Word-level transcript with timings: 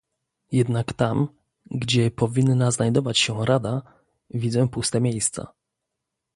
Jednak 0.51 0.93
tam, 0.93 1.27
gdzie 1.71 2.11
powinna 2.11 2.71
znajdować 2.71 3.17
się 3.17 3.45
Rada, 3.45 3.81
widzę 4.29 4.67
puste 4.67 5.01
miejsca 5.01 5.53